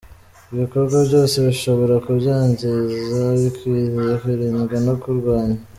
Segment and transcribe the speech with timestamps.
[0.53, 5.61] Ibikorwa byose bishobora kubyangiza bikwiriye kwirindwa no kurwanywa."